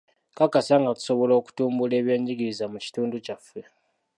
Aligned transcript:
Nkakasa 0.33 0.75
nga 0.81 0.91
tusobola 0.97 1.33
okutumbula 1.39 1.93
eby'enjigiriza 2.01 2.65
mu 2.71 2.77
kitundu 2.85 3.15
kyaffe. 3.25 3.61